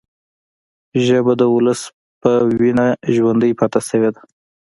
ژبه 1.05 1.33
د 1.39 1.43
ولس 1.55 1.81
پر 2.21 2.37
وینه 2.59 2.87
ژوندي 3.15 3.51
پاتې 3.59 3.79
شوې 3.89 4.09
ده 4.15 4.21